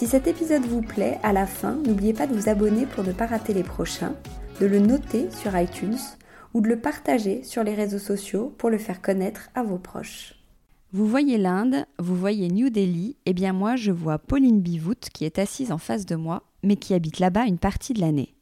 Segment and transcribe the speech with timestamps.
[0.00, 3.12] Si cet épisode vous plaît, à la fin, n'oubliez pas de vous abonner pour ne
[3.12, 4.14] pas rater les prochains,
[4.58, 5.98] de le noter sur iTunes
[6.54, 10.36] ou de le partager sur les réseaux sociaux pour le faire connaître à vos proches.
[10.94, 15.10] Vous voyez l'Inde, vous voyez New Delhi, et eh bien moi je vois Pauline Bivout
[15.12, 18.32] qui est assise en face de moi, mais qui habite là-bas une partie de l'année.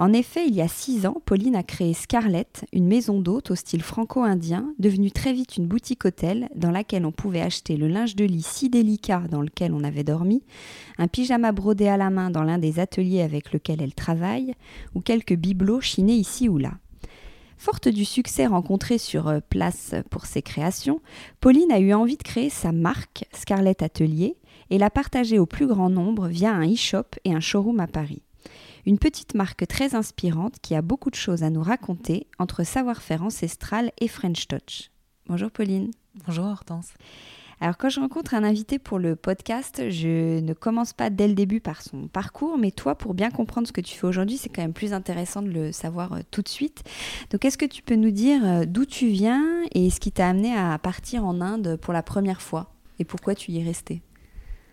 [0.00, 3.56] En effet, il y a six ans, Pauline a créé Scarlett, une maison d'hôtes au
[3.56, 8.14] style franco-indien, devenue très vite une boutique hôtel dans laquelle on pouvait acheter le linge
[8.14, 10.44] de lit si délicat dans lequel on avait dormi,
[10.98, 14.54] un pyjama brodé à la main dans l'un des ateliers avec lequel elle travaille,
[14.94, 16.74] ou quelques bibelots chinés ici ou là.
[17.56, 21.00] Forte du succès rencontré sur euh, place pour ses créations,
[21.40, 24.36] Pauline a eu envie de créer sa marque Scarlett Atelier
[24.70, 28.22] et la partager au plus grand nombre via un e-shop et un showroom à Paris.
[28.88, 33.22] Une petite marque très inspirante qui a beaucoup de choses à nous raconter entre savoir-faire
[33.22, 34.90] ancestral et French Touch.
[35.26, 35.90] Bonjour Pauline.
[36.26, 36.94] Bonjour Hortense.
[37.60, 41.34] Alors quand je rencontre un invité pour le podcast, je ne commence pas dès le
[41.34, 44.48] début par son parcours, mais toi, pour bien comprendre ce que tu fais aujourd'hui, c'est
[44.48, 46.82] quand même plus intéressant de le savoir euh, tout de suite.
[47.28, 49.44] Donc est-ce que tu peux nous dire euh, d'où tu viens
[49.74, 53.34] et ce qui t'a amené à partir en Inde pour la première fois et pourquoi
[53.34, 54.00] tu y es resté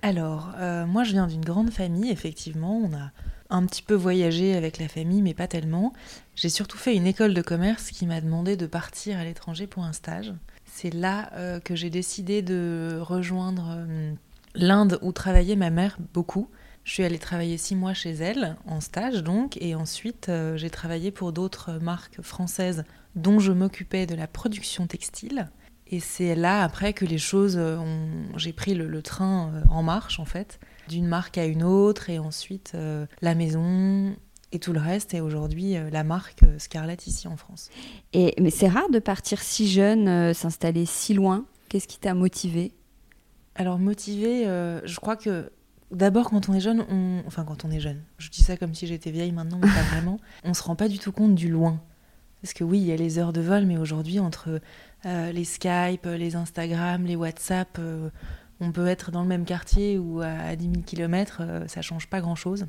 [0.03, 2.78] Alors, euh, moi je viens d'une grande famille, effectivement.
[2.78, 3.12] On a
[3.50, 5.94] un petit peu voyagé avec la famille, mais pas tellement.
[6.35, 9.83] J'ai surtout fait une école de commerce qui m'a demandé de partir à l'étranger pour
[9.83, 10.33] un stage.
[10.66, 14.13] C'est là euh, que j'ai décidé de rejoindre euh,
[14.55, 16.50] l'Inde où travaillait ma mère beaucoup.
[16.84, 20.69] Je suis allée travailler six mois chez elle, en stage donc, et ensuite euh, j'ai
[20.69, 22.84] travaillé pour d'autres marques françaises
[23.16, 25.50] dont je m'occupais de la production textile.
[25.88, 28.07] Et c'est là après que les choses ont...
[28.38, 32.73] J'ai pris le train en marche en fait d'une marque à une autre et ensuite
[32.75, 34.16] euh, la maison
[34.51, 37.69] et tout le reste et aujourd'hui euh, la marque euh, Scarlett ici en France.
[38.13, 41.46] Et mais c'est rare de partir si jeune, s'installer si loin.
[41.69, 42.73] Qu'est-ce qui t'a motivé?
[43.56, 45.51] Alors motivé, je crois que
[45.91, 47.22] D'abord, quand on est jeune, on...
[47.28, 49.84] enfin quand on est jeune, je dis ça comme si j'étais vieille maintenant, mais pas
[49.91, 51.79] vraiment, on se rend pas du tout compte du loin.
[52.41, 54.59] Parce que oui, il y a les heures de vol, mais aujourd'hui, entre
[55.03, 57.79] les Skype, les Instagram, les WhatsApp,
[58.59, 62.21] on peut être dans le même quartier ou à 10 000 km, ça change pas
[62.21, 62.66] grand-chose.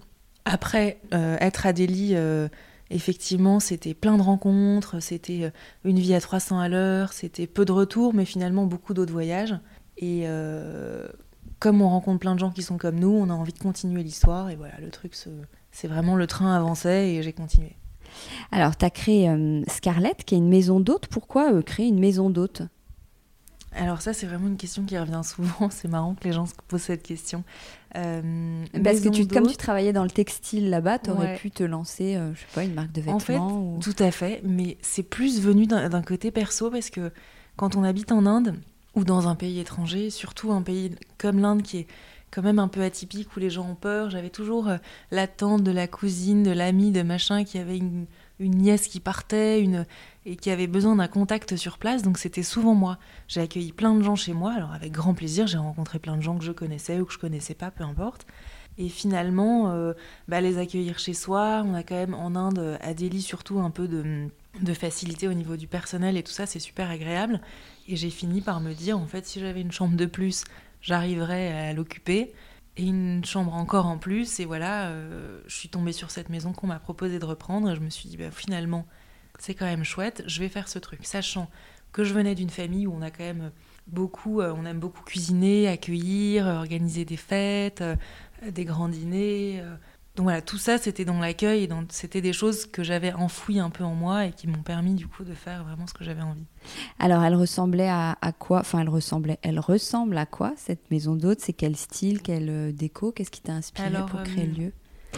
[0.46, 2.46] Après, euh, être à Delhi, euh,
[2.88, 5.50] effectivement, c'était plein de rencontres, c'était euh,
[5.84, 9.56] une vie à 300 à l'heure, c'était peu de retours, mais finalement beaucoup d'autres voyages.
[9.98, 10.26] Et
[11.58, 14.02] comme on rencontre plein de gens qui sont comme nous, on a envie de continuer
[14.02, 14.50] l'histoire.
[14.50, 15.14] Et voilà, le truc,
[15.72, 17.76] c'est vraiment le train avançait et j'ai continué.
[18.52, 19.34] Alors, tu as créé
[19.68, 21.06] Scarlett, qui est une maison d'hôte.
[21.06, 22.60] Pourquoi créer une maison d'hôte?
[23.76, 25.68] Alors ça, c'est vraiment une question qui revient souvent.
[25.70, 27.44] C'est marrant que les gens se posent cette question.
[27.96, 31.62] Euh, Parce que tu, comme tu travaillais dans le textile là-bas, tu aurais pu te
[31.62, 33.16] lancer, euh, je sais pas, une marque de vêtements.
[33.16, 34.40] En fait, tout à fait.
[34.44, 37.12] Mais c'est plus venu d'un côté perso parce que
[37.56, 38.54] quand on habite en Inde
[38.94, 41.86] ou dans un pays étranger, surtout un pays comme l'Inde qui est
[42.30, 44.76] quand même un peu atypique où les gens ont peur, j'avais toujours euh,
[45.10, 48.06] l'attente de la cousine, de l'ami, de machin qui avait une
[48.38, 49.86] une nièce qui partait, une
[50.26, 52.98] et qui avait besoin d'un contact sur place, donc c'était souvent moi.
[53.28, 56.22] J'ai accueilli plein de gens chez moi, alors avec grand plaisir, j'ai rencontré plein de
[56.22, 58.26] gens que je connaissais ou que je connaissais pas, peu importe.
[58.76, 59.94] Et finalement, euh,
[60.28, 63.70] bah, les accueillir chez soi, on a quand même en Inde, à Delhi surtout, un
[63.70, 64.28] peu de,
[64.60, 67.40] de facilité au niveau du personnel et tout ça, c'est super agréable.
[67.88, 70.44] Et j'ai fini par me dire, en fait, si j'avais une chambre de plus,
[70.82, 72.34] j'arriverais à l'occuper
[72.76, 74.40] et une chambre encore en plus.
[74.40, 77.70] Et voilà, euh, je suis tombée sur cette maison qu'on m'a proposé de reprendre.
[77.70, 78.86] Et je me suis dit, bah, finalement,
[79.38, 81.00] c'est quand même chouette, je vais faire ce truc.
[81.02, 81.48] Sachant
[81.92, 83.50] que je venais d'une famille où on a quand même
[83.86, 87.96] beaucoup, euh, on aime beaucoup cuisiner, accueillir, organiser des fêtes, euh,
[88.50, 89.62] des grands dîners.
[90.16, 93.68] Donc voilà, tout ça, c'était dans l'accueil et c'était des choses que j'avais enfouies un
[93.68, 96.22] peu en moi et qui m'ont permis du coup de faire vraiment ce que j'avais
[96.22, 96.46] envie.
[96.98, 99.38] Alors, elle ressemblait à, quoi Enfin, elle ressemblait.
[99.42, 101.40] Elle ressemble à quoi cette maison d'hôte?
[101.40, 103.12] C'est quel style, quelle euh, déco?
[103.12, 104.72] Qu'est-ce qui t'a inspiré pour créer le euh, lieu?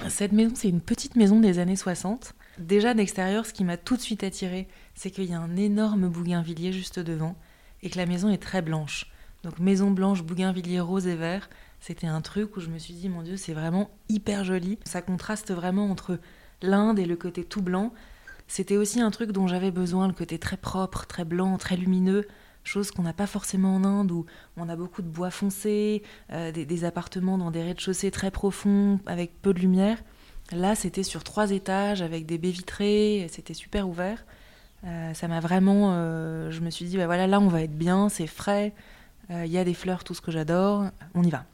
[0.08, 2.34] Cette maison, c'est une petite maison des années 60.
[2.58, 6.08] Déjà d'extérieur, ce qui m'a tout de suite attiré, c'est qu'il y a un énorme
[6.08, 7.36] bougainvillier juste devant
[7.82, 9.06] et que la maison est très blanche.
[9.44, 11.48] Donc maison blanche, bougainvillier rose et vert,
[11.80, 14.78] c'était un truc où je me suis dit, mon Dieu, c'est vraiment hyper joli.
[14.84, 16.18] Ça contraste vraiment entre
[16.60, 17.92] l'Inde et le côté tout blanc.
[18.48, 22.26] C'était aussi un truc dont j'avais besoin, le côté très propre, très blanc, très lumineux,
[22.64, 24.26] chose qu'on n'a pas forcément en Inde, où
[24.56, 26.02] on a beaucoup de bois foncé,
[26.32, 29.98] euh, des, appartements dans des rez-de-chaussée très profonds, avec peu de lumière.
[30.52, 34.24] Là, c'était sur trois étages, avec des baies vitrées, c'était super ouvert.
[34.84, 35.92] Euh, ça m'a vraiment...
[35.92, 38.72] Euh, je me suis dit, bah voilà, là, on va être bien, c'est frais,
[39.30, 41.44] il y a des fleurs, tout ce que j'adore, on y va.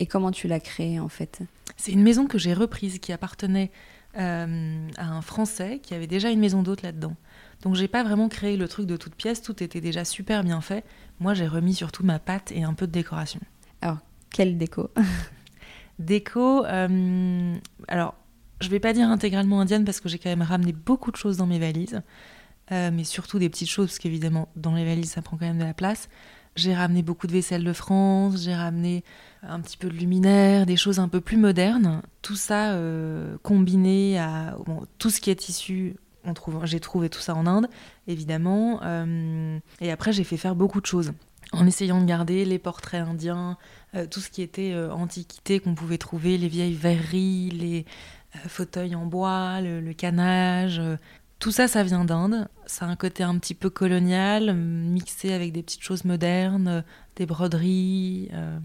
[0.00, 1.42] Et comment tu l'as créée en fait?
[1.76, 3.70] C'est une maison que j'ai reprise qui appartenait
[4.18, 7.14] euh, à un Français qui avait déjà une maison d'hôte là-dedans.
[7.62, 10.62] Donc j'ai pas vraiment créé le truc de toute pièce, tout était déjà super bien
[10.62, 10.84] fait.
[11.20, 13.40] Moi j'ai remis surtout ma pâte et un peu de décoration.
[13.82, 13.98] Alors,
[14.30, 14.90] quelle déco?
[15.98, 17.56] Déco, euh,
[17.86, 18.14] alors
[18.60, 21.36] je vais pas dire intégralement indienne parce que j'ai quand même ramené beaucoup de choses
[21.36, 22.02] dans mes valises,
[22.72, 25.58] euh, mais surtout des petites choses parce qu'évidemment dans les valises ça prend quand même
[25.58, 26.08] de la place.
[26.56, 29.04] J'ai ramené beaucoup de vaisselle de France, j'ai ramené
[29.42, 32.02] un petit peu de luminaire, des choses un peu plus modernes.
[32.22, 34.56] Tout ça euh, combiné à
[34.98, 35.96] tout ce qui est issu.
[36.64, 37.68] J'ai trouvé tout ça en Inde,
[38.08, 38.80] évidemment.
[38.82, 41.12] Euh, et après, j'ai fait faire beaucoup de choses
[41.52, 43.56] en essayant de garder les portraits indiens,
[44.10, 47.86] tout ce qui était antiquité qu'on pouvait trouver, les vieilles verreries, les
[48.46, 50.80] fauteuils en bois, le canage,
[51.40, 52.48] tout ça, ça vient d'Inde.
[52.66, 56.84] Ça a un côté un petit peu colonial, mixé avec des petites choses modernes,
[57.16, 58.28] des broderies.
[58.34, 58.58] Euh,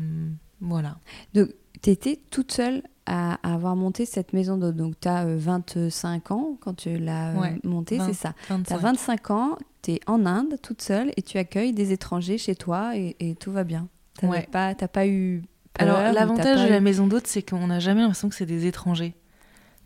[0.59, 0.97] voilà.
[1.33, 1.51] Donc,
[1.81, 4.75] tu étais toute seule à, avoir monté cette maison d'hôte.
[4.75, 8.33] Donc, tu as 25 ans quand tu l'as euh, montée, c'est ça.
[8.47, 12.37] Tu as 25 ans, tu es en Inde toute seule et tu accueilles des étrangers
[12.37, 13.87] chez toi et, tout va bien.
[14.19, 15.43] Tu n'as pas, pas eu.
[15.73, 18.65] Peur, Alors, l'avantage de la maison d'hôte, c'est qu'on n'a jamais l'impression que c'est des
[18.65, 19.15] étrangers.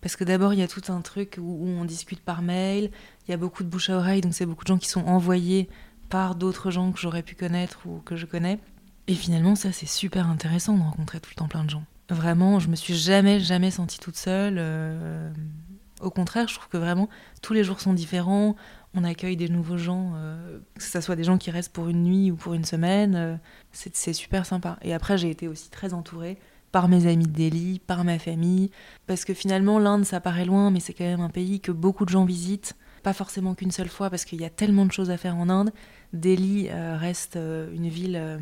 [0.01, 2.91] Parce que d'abord, il y a tout un truc où, on discute par mail,
[3.27, 5.05] il y a beaucoup de bouche à oreille, donc c'est beaucoup de gens qui sont
[5.05, 5.69] envoyés
[6.09, 8.59] par d'autres gens que j'aurais pu connaître ou que je connais.
[9.07, 11.83] Et finalement, ça, c'est super intéressant de rencontrer tout le temps plein de gens.
[12.09, 14.55] Vraiment, je me suis jamais, jamais sentie toute seule.
[14.57, 15.29] Euh,
[16.01, 17.09] au contraire, je trouve que vraiment,
[17.41, 18.55] tous les jours sont différents.
[18.95, 22.03] On accueille des nouveaux gens, euh, que ce soit des gens qui restent pour une
[22.03, 23.15] nuit ou pour une semaine.
[23.15, 23.35] Euh,
[23.71, 24.77] c'est super sympa.
[24.81, 26.39] Et après, j'ai été aussi très entourée
[26.71, 28.69] par mes amis de Delhi, par ma famille,
[29.07, 32.05] parce que finalement l'Inde ça paraît loin, mais c'est quand même un pays que beaucoup
[32.05, 35.09] de gens visitent, pas forcément qu'une seule fois, parce qu'il y a tellement de choses
[35.09, 35.71] à faire en Inde.
[36.13, 38.37] Delhi euh, reste euh, une ville euh,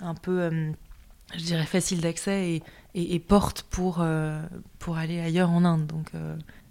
[0.00, 0.50] un peu,
[1.34, 2.62] je dirais, facile d'accès
[2.94, 4.04] et, porte pour,
[4.78, 5.86] pour aller ailleurs en Inde.
[5.86, 6.10] Donc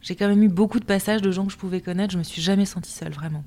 [0.01, 2.23] j'ai quand même eu beaucoup de passages de gens que je pouvais connaître, je me
[2.23, 3.43] suis jamais sentie seule, vraiment.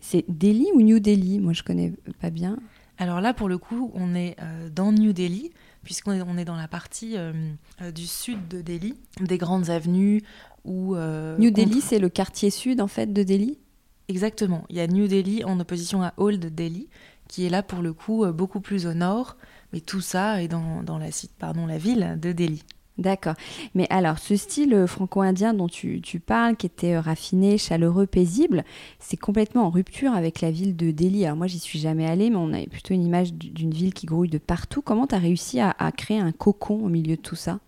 [0.00, 1.40] C'est Delhi ou New Delhi?
[1.40, 2.56] Moi je connais pas bien.
[2.96, 4.36] Alors là, pour le coup, on est
[4.74, 5.52] dans New Delhi,
[5.88, 7.32] puisqu'on est, on est dans la partie euh,
[7.80, 10.22] euh, du sud de Delhi, des grandes avenues
[10.66, 10.94] où...
[10.94, 13.56] Euh, New Delhi, c'est le quartier sud en fait de Delhi?
[14.08, 14.66] Exactement.
[14.68, 16.88] Il y a New Delhi en opposition à Old Delhi,
[17.26, 19.38] qui est là pour le coup beaucoup plus au nord,
[19.72, 21.06] mais tout ça est dans, dans la,
[21.38, 22.64] pardon, la ville de Delhi.
[22.98, 23.34] D'accord.
[23.76, 28.64] Mais alors, ce style euh, franco-indien dont tu, parles, qui était euh, raffiné, chaleureux, paisible,
[28.98, 31.24] c'est complètement en rupture avec la ville de Delhi.
[31.24, 34.06] Alors moi, j'y suis jamais allée, mais on a plutôt une image d'une ville qui
[34.06, 34.82] grouille de partout.
[34.82, 37.60] Comment tu as réussi à, créer un cocon au milieu de tout ça?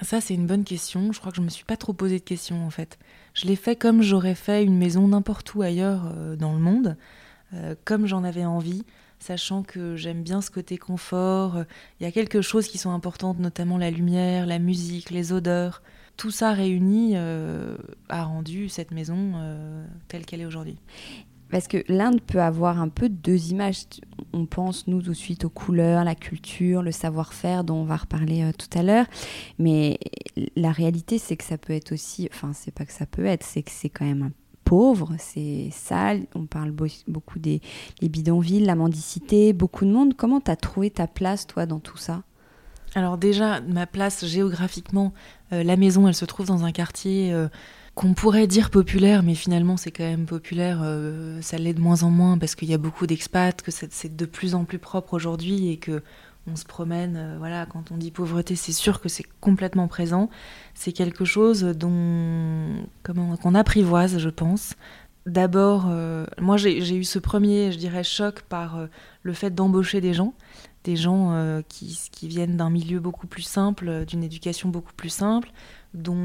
[0.00, 1.12] Ça, c'est une bonne question.
[1.12, 2.98] Je crois que je me suis pas trop posé de questions, en fait.
[3.34, 6.96] Je l'ai fait comme j'aurais fait une maison n'importe où ailleurs euh, dans le monde,
[7.84, 8.84] comme j'en avais envie
[9.20, 11.64] sachant que j'aime bien ce côté confort.
[12.00, 15.82] Il y a quelques choses qui sont importantes, notamment la lumière, la musique, les odeurs.
[16.16, 17.76] Tout ça réuni euh,
[18.08, 20.76] a rendu cette maison euh, telle qu'elle est aujourd'hui.
[21.50, 23.86] Parce que l'Inde peut avoir un peu deux images.
[24.32, 27.96] On pense, nous, tout de suite aux couleurs, la culture, le savoir-faire dont on va
[27.96, 29.06] reparler euh, tout à l'heure.
[29.58, 29.98] Mais
[30.56, 32.28] la réalité, c'est que ça peut être aussi.
[32.32, 34.32] Enfin, c'est pas que ça peut être, c'est que c'est quand même un
[35.18, 36.26] c'est sale.
[36.34, 37.60] On parle beaucoup des,
[38.02, 40.14] bidonvilles, la mendicité, beaucoup de monde.
[40.16, 42.22] Comment tu as trouvé ta place, toi, dans tout ça?
[42.94, 45.12] Alors déjà, ma place géographiquement,
[45.52, 47.48] euh, la maison, elle se trouve dans un quartier euh,
[47.94, 50.80] qu'on pourrait dire populaire, mais finalement c'est quand même populaire.
[50.82, 54.16] Euh, ça l'est de moins en moins parce qu'il y a beaucoup d'expats, que c'est
[54.16, 56.02] de plus en plus propre aujourd'hui et que
[56.50, 60.28] on se promène, euh, voilà, quand on dit pauvreté, c'est sûr que c'est complètement présent.
[60.74, 64.74] C'est quelque chose dont, comment, qu'on apprivoise, je pense.
[65.26, 68.86] D'abord, euh, moi j'ai eu ce premier, je dirais, choc par euh,
[69.22, 70.34] le fait d'embaucher des gens,
[70.84, 75.52] des gens qui, qui, viennent d'un milieu beaucoup plus simple, d'une éducation beaucoup plus simple,
[75.92, 76.16] dont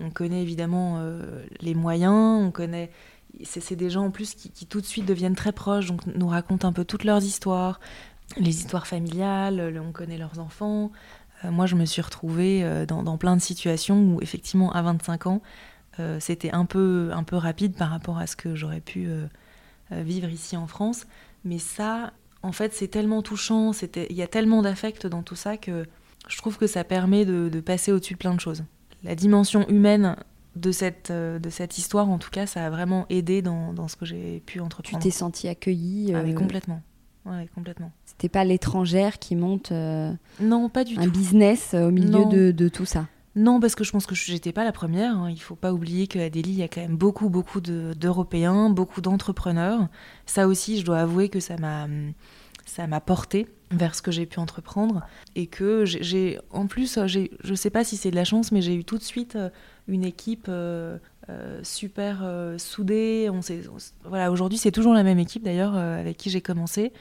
[0.00, 1.00] on connaît évidemment
[1.60, 2.90] les moyens, on connaît
[3.44, 6.28] c'est des gens en plus qui, qui, tout de suite deviennent très proches, donc nous
[6.28, 7.80] racontent un peu toutes leurs histoires,
[8.36, 10.90] les histoires familiales, on connaît leurs enfants.
[11.44, 15.26] Euh, moi, je me suis retrouvée euh, dans, plein de situations où, effectivement, à 25
[15.26, 15.42] ans,
[15.98, 19.08] euh, c'était un peu, un peu rapide par rapport à ce que j'aurais pu
[19.90, 21.06] vivre ici en France.
[21.44, 25.56] Mais ça, en fait, c'est tellement touchant, il y a tellement d'affect dans tout ça
[25.56, 25.86] que
[26.28, 28.62] je trouve que ça permet de, passer au-dessus de plein de choses.
[29.02, 30.16] La dimension humaine
[30.54, 33.96] de cette, de cette histoire, en tout cas, ça a vraiment aidé dans, dans ce
[33.96, 35.02] que j'ai pu entreprendre.
[35.02, 36.82] Tu t'es sentie accueillie ah, complètement.
[37.26, 37.92] Ouais, complètement.
[38.06, 42.50] C'était pas l'étrangère qui monte euh, non, pas du un business euh, au milieu de,
[42.50, 43.06] de, tout ça.
[43.36, 45.16] Non, parce que je pense que j'étais pas la première.
[45.16, 45.30] Hein.
[45.30, 49.00] Il faut pas oublier qu'à Delhi, il y a quand même beaucoup, beaucoup d'Européens, beaucoup
[49.00, 49.88] d'entrepreneurs.
[50.26, 51.86] Ça aussi, je dois avouer que ça m'a
[52.66, 57.54] ça m'a porté vers ce que j'ai pu entreprendre et que j'ai en plus je
[57.54, 59.50] sais pas si c'est de la chance mais j'ai eu tout de suite euh,
[59.88, 60.46] une équipe
[61.62, 62.24] super
[62.58, 63.40] soudée on,
[64.04, 66.92] voilà aujourd'hui c'est toujours la même équipe d'ailleurs avec qui j'ai commencé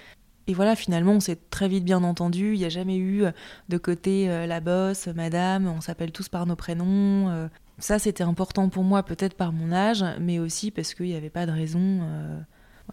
[0.50, 2.56] et voilà, finalement, on s'est très vite bien entendu.
[2.56, 3.32] Il n'y a jamais eu euh,
[3.70, 7.30] de côté euh, la bosse, madame, on s'appelle tous par nos prénoms.
[7.30, 7.48] Euh.
[7.78, 11.30] ça, c'était important pour moi, peut-être par mon âge, mais aussi parce qu'il n'y avait
[11.30, 12.02] pas de raison.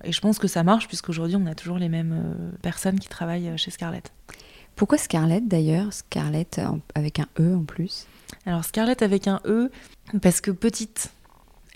[0.04, 3.56] Et je pense que ça marche, puisqu'aujourd'hui, on a toujours les mêmes personnes qui travaillent
[3.56, 4.12] chez Scarlett.
[4.74, 5.94] Pourquoi Scarlett d'ailleurs?
[5.94, 6.60] Scarlett
[6.94, 8.06] avec un E en plus?
[8.44, 9.70] Alors, Scarlett avec un E,
[10.20, 11.10] parce que petite.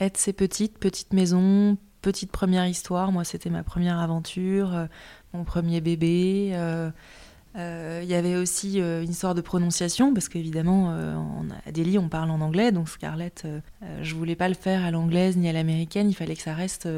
[0.00, 3.12] Être, c'est petite, petite maison, petite première histoire.
[3.12, 4.88] Moi, c'était ma première aventure
[5.33, 6.49] mon premier bébé.
[6.49, 6.90] Il euh,
[7.57, 10.90] euh, y avait aussi euh, une histoire de prononciation, parce qu'évidemment,
[11.66, 13.47] à Delhi, on parle en anglais, donc Scarlett,
[14.02, 16.88] je voulais pas le faire à l'anglaise ni à l'américaine, il fallait que ça reste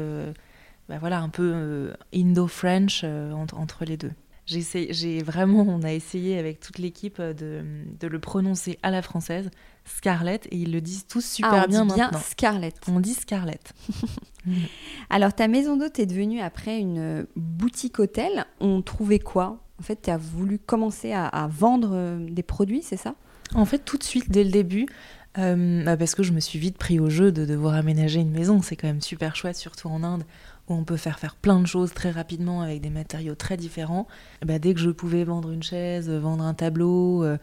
[0.89, 4.11] bah voilà, un peu indo-french entre, entre les deux.
[4.45, 7.63] J'ai vraiment, on a essayé avec toute l'équipe de,
[7.97, 9.49] de, le prononcer à la française,
[9.85, 12.75] Scarlett, et ils le disent tous super ah, on bien dit bien Scarlett.
[12.87, 13.73] On dit Scarlett.
[15.09, 18.45] Alors, ta maison d'hôte est devenue après une boutique hôtel.
[18.59, 19.63] On trouvait quoi?
[19.79, 23.15] En fait, tu as voulu commencer à, vendre euh, des produits, c'est ça?
[23.55, 24.87] En fait, tout de suite, dès le début,
[25.37, 28.31] euh, bah, parce que je me suis vite pris au jeu de devoir aménager une
[28.31, 28.61] maison.
[28.61, 30.23] C'est quand même super chouette, surtout en Inde,
[30.69, 34.07] où on peut faire faire plein de choses très rapidement avec des matériaux très différents.
[34.45, 37.37] Bah, dès que je pouvais vendre une chaise, vendre un tableau, euh,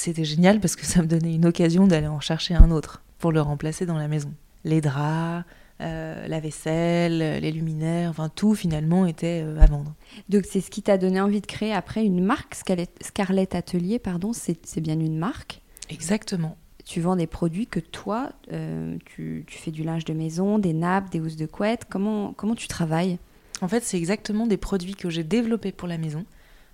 [0.00, 3.32] c'était génial parce que ça me donnait une occasion d'aller en chercher un autre pour
[3.32, 4.32] le remplacer dans la maison.
[4.64, 5.44] Les draps,
[5.80, 9.94] euh, la vaisselle, les luminaires, enfin tout finalement était euh, à vendre.
[10.28, 12.56] Donc c'est ce qui t'a donné envie de créer après une marque,
[13.00, 16.56] Scarlett Atelier, pardon, c'est bien une marque Exactement.
[16.84, 21.10] Tu vends des produits que toi, euh, tu, fais du linge de maison, des nappes,
[21.10, 21.84] des housses de couette.
[21.88, 23.18] Comment, comment tu travailles?
[23.60, 26.24] En fait, c'est exactement des produits que j'ai développés pour la maison.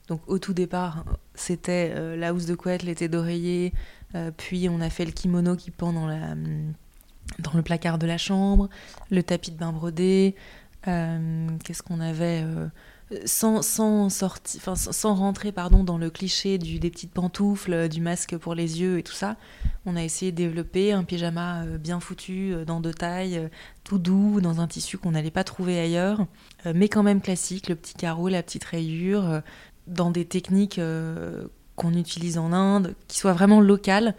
[0.09, 3.73] Donc au tout départ, c'était la housse de couette, l'été d'oreiller,
[4.37, 6.35] puis on a fait le kimono qui pend dans la
[7.39, 8.69] dans le placard de la chambre,
[9.11, 10.35] le tapis de bain brodé,
[10.87, 12.69] euh, qu'est-ce qu'on avait euh,
[13.25, 13.61] sans,
[15.15, 19.13] rentrer pardon, dans le cliché des petites pantoufles, du masque pour les yeux et tout
[19.13, 19.37] ça,
[19.87, 23.49] on a essayé de développer un pyjama euh, bien foutu, dans deux tailles,
[23.83, 26.27] tout doux, dans un tissu qu'on n'allait pas trouver ailleurs,
[26.75, 29.43] mais quand même classique, le petit carreau, la petite rayure,
[29.87, 30.81] dans des techniques
[31.77, 34.15] qu'on utilise en Inde, qui soient vraiment locales,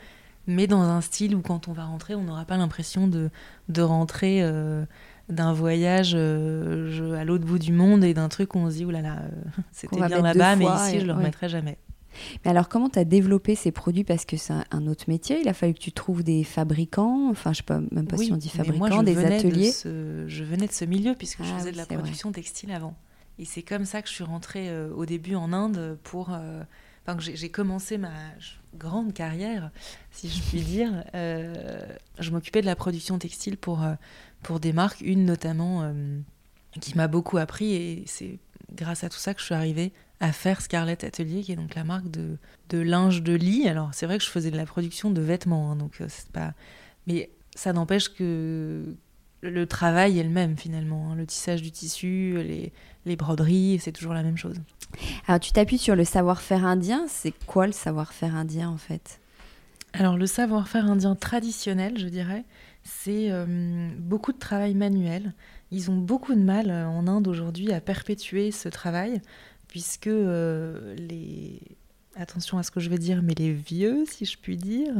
[0.47, 3.29] mais dans un style où quand on va rentrer, on n'aura pas l'impression de,
[3.69, 4.85] de rentrer euh,
[5.29, 8.85] d'un voyage euh, à l'autre bout du monde et d'un truc où on se dit,
[8.85, 11.77] oulala, euh, c'était bien là-bas, mais ici, je ne le remettrai jamais.
[12.45, 14.05] Mais alors, comment tu as développé ces produits?
[14.05, 15.41] Parce que c'est un autre métier.
[15.41, 18.31] Il a fallu que tu trouves des fabricants, enfin, je sais pas, même pas si
[18.31, 19.71] on dit fabricants, des ateliers.
[19.83, 22.95] je venais de ce milieu puisque je ah faisais de la production textile avant.
[23.39, 26.31] Et c'est comme ça que je suis rentrée au début en Inde pour
[27.07, 28.13] enfin, j'ai commencé ma
[28.77, 29.71] grande carrière,
[30.11, 31.53] si je puis dire, euh,
[32.19, 33.93] je m'occupais de la production textile pour, euh,
[34.43, 36.19] pour des marques, une notamment euh,
[36.81, 38.39] qui m'a beaucoup appris et c'est
[38.73, 41.75] grâce à tout ça que je suis arrivée à faire Scarlett Atelier, qui est donc
[41.75, 42.37] la marque de,
[42.69, 43.67] de linge de lit.
[43.67, 46.53] Alors c'est vrai que je faisais de la production de vêtements, hein, donc c'est pas.
[47.05, 48.95] Mais ça n'empêche que
[49.47, 51.11] le travail est le même finalement.
[51.11, 51.15] hein.
[51.15, 52.73] Le tissage du tissu, les,
[53.05, 54.57] les broderies, c'est toujours la même chose.
[55.27, 57.05] Alors tu t'appuies sur le savoir-faire indien.
[57.07, 59.19] C'est quoi le savoir-faire indien en fait?
[59.93, 62.43] Alors le savoir-faire indien traditionnel, je dirais,
[62.83, 65.33] c'est euh, beaucoup de travail manuel.
[65.71, 69.21] Ils ont beaucoup de mal euh, en Inde aujourd'hui à perpétuer ce travail,
[69.67, 71.61] puisque euh, les...
[72.17, 74.93] Attention à ce que je vais dire, mais les vieux, si je puis dire,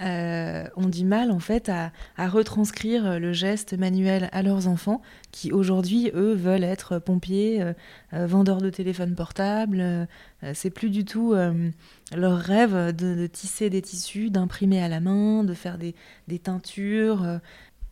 [0.00, 5.02] euh, ont du mal en fait à, à retranscrire le geste manuel à leurs enfants,
[5.32, 7.74] qui aujourd'hui, eux, veulent être pompiers, euh,
[8.14, 9.80] euh, vendeurs de téléphones portables.
[9.80, 10.06] euh,
[10.54, 11.68] c'est plus du tout euh,
[12.16, 15.94] leur rêve de, de tisser des tissus, d'imprimer à la main, de faire des,
[16.26, 17.22] des teintures.
[17.22, 17.38] euh.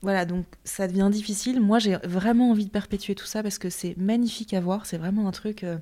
[0.01, 1.61] voilà, donc ça devient difficile.
[1.61, 4.87] Moi, j'ai vraiment envie de perpétuer tout ça parce que c'est magnifique à voir.
[4.87, 5.77] C'est vraiment un truc, euh,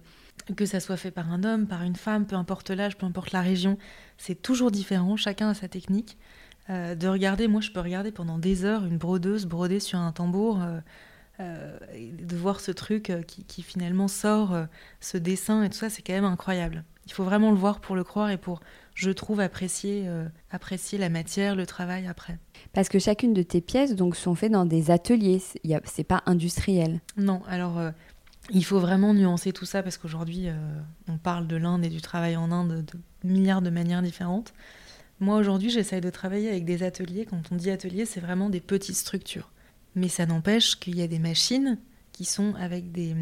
[0.56, 3.32] que ça soit fait par un homme, par une femme, peu importe l'âge, peu importe
[3.32, 3.78] la région,
[4.18, 5.16] c'est toujours différent.
[5.16, 6.18] Chacun a sa technique.
[6.70, 10.12] Euh, de regarder, moi, je peux regarder pendant des heures une brodeuse broder sur un
[10.12, 10.60] tambour.
[10.62, 10.80] euh,
[11.40, 14.54] euh, et de voir ce truc qui, qui finalement sort,
[15.00, 16.84] ce dessin et tout ça, c'est quand même incroyable.
[17.06, 18.60] Il faut vraiment le voir pour le croire et pour,
[18.94, 20.06] je trouve, apprécier,
[20.50, 22.38] apprécier la matière, le travail après.
[22.74, 25.42] Parce que chacune de tes pièces donc sont faites dans des ateliers.
[25.84, 27.00] C'est pas industriel.
[27.16, 27.80] Non, alors
[28.52, 30.54] il faut vraiment nuancer tout ça parce qu'aujourd'hui, euh,
[31.08, 34.52] on parle de l'Inde et du travail en Inde de milliards de manières différentes.
[35.20, 37.24] Moi, aujourd'hui, j'essaye de travailler avec des ateliers.
[37.24, 39.50] Quand on dit atelier, c'est vraiment des petites structures.
[39.94, 41.78] Mais ça n'empêche qu'il y a des machines
[42.12, 43.14] qui sont avec des,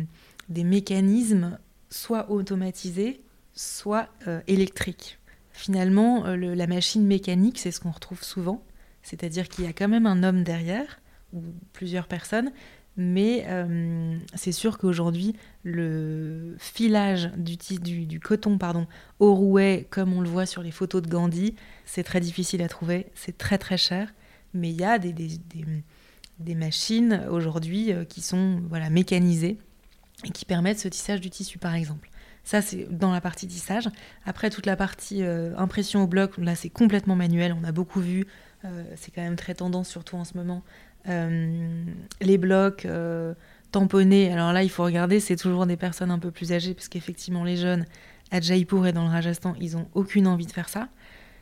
[0.49, 1.59] des mécanismes
[1.91, 3.23] soit automatisés,
[3.55, 5.19] soit euh, électriques.
[5.53, 8.65] Finalement, euh, la machine mécanique, c'est ce qu'on retrouve souvent.
[9.03, 11.01] C'est-à-dire qu'il y a quand même un homme derrière,
[11.33, 12.51] ou plusieurs personnes,
[12.97, 17.57] mais euh, c'est sûr qu'aujourd'hui, le filage du,
[18.07, 18.87] du, coton pardon,
[19.19, 21.55] au rouet, comme on le voit sur les photos de Gandhi,
[21.85, 24.13] c'est très difficile à trouver, c'est très très cher.
[24.53, 25.85] Mais il y a des, des, des-
[26.41, 29.59] des machines aujourd'hui euh, qui sont voilà, mécanisées
[30.25, 32.09] et qui permettent ce tissage du tissu, par exemple.
[32.45, 33.89] Ça, c'est dans la partie tissage.
[34.25, 37.55] Après, toute la partie euh, impression au bloc, là, c'est complètement manuel.
[37.61, 38.27] On a beaucoup vu.
[38.65, 40.63] Euh, c'est quand même très tendance, surtout en ce moment.
[41.09, 41.85] Euh,
[42.21, 43.35] les blocs euh,
[43.73, 44.33] tamponnés.
[44.33, 47.45] Alors là, il faut regarder, c'est toujours des personnes un peu plus âgées, parce qu'effectivement,
[47.45, 47.87] les jeunes
[48.31, 50.89] à Jaipur et dans le Rajasthan, ils ont aucune envie de faire ça.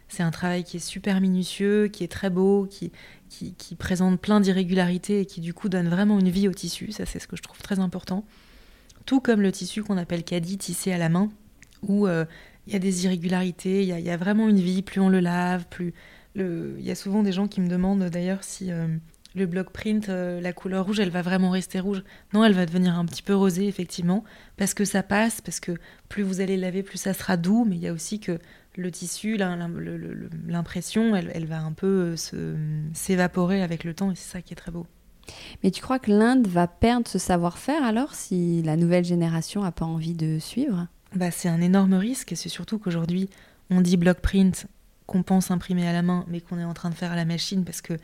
[0.09, 2.92] C'est un travail qui est super minutieux, qui est très beau, qui,
[3.28, 6.92] qui, présente plein d'irrégularités et qui du coup donne vraiment une vie au tissu.
[6.92, 8.24] Ça, c'est ce que je trouve très important.
[9.04, 11.28] Tout comme le tissu qu'on appelle kadi, tissé à la main,
[11.83, 14.81] où il y a des irrégularités, il y a vraiment une vie.
[14.81, 15.92] Plus on le lave, plus
[16.38, 16.77] le...
[16.79, 18.87] il y a souvent des gens qui me demandent d'ailleurs si euh,
[19.35, 22.03] le block print, euh, la couleur rouge, elle va vraiment rester rouge.
[22.33, 24.24] Non, elle va devenir un petit peu rosée effectivement,
[24.57, 25.72] parce que ça passe, parce que
[26.09, 27.64] plus vous allez laver, plus ça sera doux.
[27.66, 28.38] Mais il y a aussi que
[28.77, 34.31] le tissu, l'impression, elle, elle va un peu euh, s'évaporer avec le temps, et c'est
[34.31, 34.87] ça qui est très beau.
[35.62, 39.72] Mais tu crois que l'Inde va perdre ce savoir-faire alors si la nouvelle génération a
[39.72, 40.87] pas envie de suivre?
[41.14, 43.29] Bah, c'est un énorme risque, et c'est surtout qu'aujourd'hui,
[43.70, 44.66] on dit block print
[45.09, 47.25] qu'on pense imprimer à la main, mais qu'on est en train de faire à la
[47.25, 47.94] machine parce que,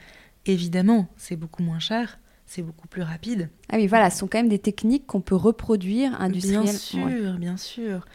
[0.46, 3.48] évidemment, c'est beaucoup moins cher, c'est beaucoup plus rapide.
[3.70, 6.64] Ah oui, voilà, ce sont quand même des techniques qu'on peut reproduire industriellement.
[6.64, 8.06] Bien sûr, bien sûr.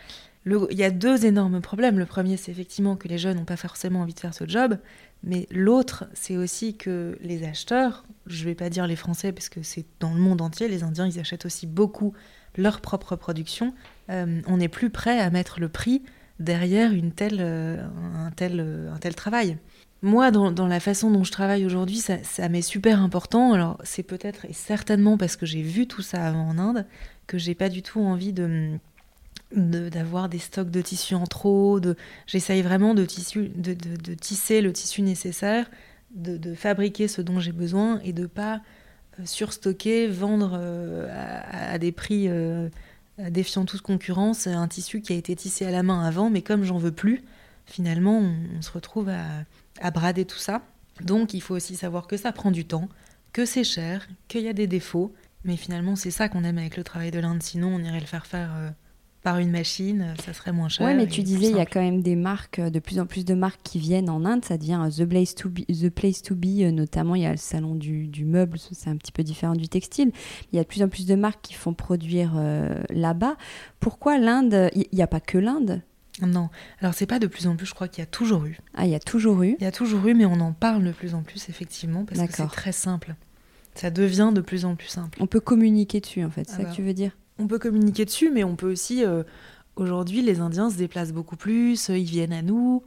[0.43, 1.99] Le- Il y a deux énormes problèmes.
[1.99, 4.77] Le premier, c'est effectivement que les jeunes n'ont pas forcément envie de faire ce job.
[5.23, 9.49] Mais l'autre, c'est aussi que les acheteurs, je ne vais pas dire les Français parce
[9.49, 12.13] que c'est dans le monde entier, les Indiens, ils achètent aussi beaucoup
[12.57, 13.73] leur propre production.
[14.09, 16.01] Euh, on n'est plus prêt à mettre le prix
[16.39, 17.83] derrière une telle, euh,
[18.15, 19.57] un, tel, euh, un tel travail.
[20.01, 23.51] Moi, dans, dans la façon dont je travaille aujourd'hui, ça, ça m'est super important.
[23.53, 26.85] Alors, c'est peut-être et certainement parce que j'ai vu tout ça avant en Inde
[27.27, 28.71] que j'ai pas du tout envie de
[29.55, 31.79] de- d'avoir des stocks de tissus en trop.
[31.79, 31.95] De...
[32.27, 35.69] J'essaye vraiment de, tissu, de, de- tisser le tissu nécessaire,
[36.15, 38.61] de, fabriquer ce dont j'ai besoin et de pas
[39.19, 40.53] euh, surstocker, vendre
[41.11, 42.27] à, des prix
[43.29, 46.63] défiant toute concurrence un tissu qui a été tissé à la main avant, mais comme
[46.63, 47.23] j'en veux plus,
[47.65, 49.25] finalement, on, se retrouve à,
[49.81, 50.61] à brader tout ça.
[51.01, 52.89] Donc il faut aussi savoir que ça prend du temps,
[53.33, 56.77] que c'est cher, qu'il y a des défauts, mais finalement c'est ça qu'on aime avec
[56.77, 58.69] le travail de l'Inde, sinon on irait le faire faire euh,
[59.21, 60.85] par une machine, ça serait moins cher.
[60.85, 63.25] Ouais, mais tu disais, il y a quand même des marques, de plus en plus
[63.25, 64.45] de marques qui viennent en Inde.
[64.45, 67.15] Ça devient the place to be, the place to be euh, notamment.
[67.15, 70.11] Il y a le salon du, du meuble, c'est un petit peu différent du textile.
[70.51, 73.35] Il y a de plus en plus de marques qui font produire euh, là-bas.
[73.79, 75.81] Pourquoi l'Inde Il n'y a pas que l'Inde?
[76.21, 76.49] Non,
[76.81, 78.57] alors c'est pas de plus en plus, je crois qu'il y a toujours eu.
[78.73, 79.55] Ah, il y a toujours eu?
[79.59, 82.19] Il y a toujours eu, mais on en parle de plus en plus, effectivement, parce
[82.27, 83.15] que c'est très simple.
[83.75, 85.17] Ça devient de plus en plus simple.
[85.21, 86.43] On peut communiquer dessus, en fait.
[86.45, 86.69] C'est Ah ça bah.
[86.71, 87.11] que tu veux dire?
[87.39, 89.03] On peut communiquer dessus, mais on peut aussi.
[89.03, 89.23] euh,
[89.75, 92.83] Aujourd'hui, les Indiens se déplacent beaucoup plus, euh, ils viennent à nous.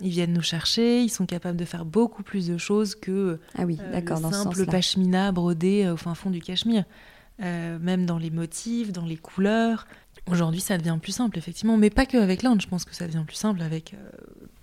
[0.00, 3.64] Ils viennent nous chercher, ils sont capables de faire beaucoup plus de choses que ah
[3.64, 4.72] oui, euh, le dans ce simple sens-là.
[4.72, 6.84] pashmina brodé euh, au fin fond du cachemire.
[7.42, 9.86] Euh, même dans les motifs, dans les couleurs.
[10.30, 12.60] Aujourd'hui, ça devient plus simple, effectivement, mais pas que avec l'Inde.
[12.62, 13.94] Je pense que ça devient plus simple avec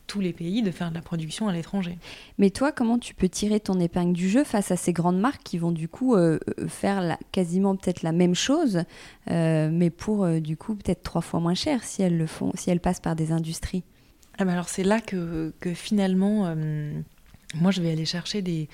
[0.07, 1.97] tous les pays de faire de la production à l'étranger.
[2.37, 5.43] Mais toi, comment tu peux tirer ton épingle du jeu face à ces grandes marques
[5.43, 8.83] qui vont du coup euh, euh, faire la- quasiment peut-être la même chose,
[9.29, 12.51] euh, mais pour euh, du coup peut-être trois fois moins cher si elles le font,
[12.55, 13.83] si elles passent par des industries?
[14.37, 16.55] Ah bah alors c'est là que, que finalement,
[17.55, 18.69] moi je vais aller chercher des,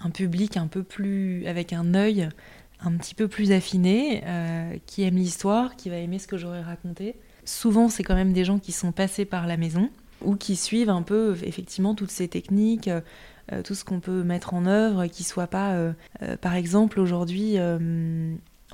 [0.00, 2.28] un public un peu plus, avec un œil
[2.80, 4.22] un petit peu plus affiné,
[4.86, 7.16] qui aime l'histoire, qui va aimer ce que j'aurais raconté.
[7.44, 9.90] Souvent c'est quand même des gens qui sont passés par la maison
[10.22, 13.00] ou qui suivent un peu effectivement toutes ces techniques, euh,
[13.52, 15.92] euh, tout ce qu'on peut mettre en œuvre, qui soit pas, euh,
[16.40, 17.56] par exemple aujourd'hui,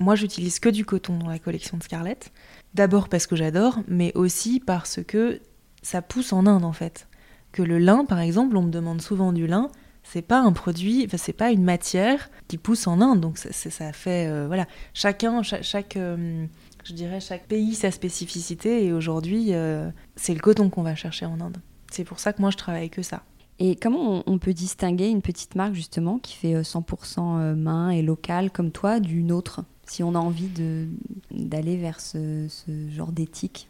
[0.00, 2.32] moi j'utilise que du coton dans la collection de Scarlett.
[2.74, 5.40] D'abord parce que j'adore, mais aussi parce que
[5.82, 7.06] ça pousse en Inde en fait.
[7.52, 9.68] Que le lin, par exemple, on me demande souvent du lin,
[10.02, 13.52] c'est pas un produit, enfin, c'est pas une matière qui pousse en Inde, donc ça,
[13.52, 15.96] ça- fait voilà, chacun, cha- chaque,
[16.84, 21.26] je dirais chaque pays sa spécificité et aujourd'hui euh, c'est le coton qu'on va chercher
[21.26, 21.58] en Inde.
[21.90, 23.22] C'est pour ça que moi je travaille que ça.
[23.58, 28.02] Et comment on, peut distinguer une petite marque justement qui fait euh, 100% main et
[28.02, 30.88] local comme toi d'une autre, si on a envie de
[31.30, 33.68] d'aller vers ce, ce genre d'éthique?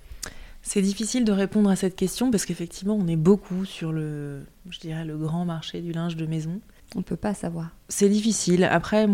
[0.63, 4.81] C'est difficile de répondre à cette question parce qu'effectivement on est beaucoup sur le, je
[4.81, 6.61] dirais le grand marché du linge de maison.
[6.97, 7.71] On peut pas savoir.
[7.89, 8.65] C'est difficile.
[8.65, 9.07] Après,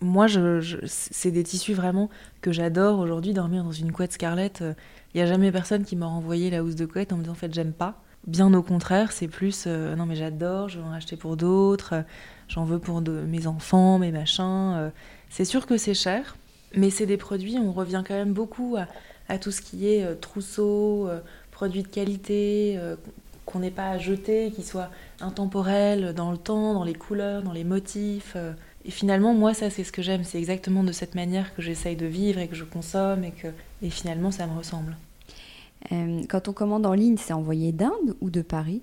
[0.00, 2.08] moi, je, c'est des tissus vraiment
[2.40, 2.98] que j'adore.
[3.00, 6.62] Aujourd'hui, dormir dans une couette Scarlett, il n'y a jamais personne qui m'a renvoyé la
[6.62, 8.00] housse de couette en me disant en fait j'aime pas.
[8.26, 11.94] Bien au contraire, c'est plus euh, non mais j'adore, je veux en acheter pour d'autres,
[11.94, 12.02] euh,
[12.48, 14.74] j'en veux pour mes enfants, mes machins.
[14.76, 14.90] euh.
[15.30, 16.36] C'est sûr que c'est cher,
[16.74, 18.76] mais c'est des produits, on revient quand même beaucoup
[19.28, 22.96] à, tout ce qui est euh, trousseau, euh, produits de qualité, euh,
[23.44, 27.52] qu'on n'ait pas à jeter, qui soit intemporel dans le temps, dans les couleurs, dans
[27.52, 28.36] les motifs.
[28.88, 30.24] Et finalement, moi, ça, c'est ce que j'aime.
[30.24, 33.48] C'est exactement de cette manière que j'essaye de vivre et que je consomme et que
[33.82, 34.96] et finalement, ça me ressemble.
[35.92, 38.82] Euh, quand on commande en ligne, c'est envoyé d'Inde ou de Paris?